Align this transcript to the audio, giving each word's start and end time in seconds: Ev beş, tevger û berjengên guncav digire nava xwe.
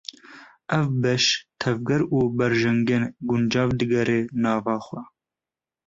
Ev 0.77 0.87
beş, 1.03 1.25
tevger 1.61 2.01
û 2.17 2.19
berjengên 2.37 3.03
guncav 3.27 3.69
digire 3.79 4.19
nava 4.43 4.77
xwe. 4.85 5.01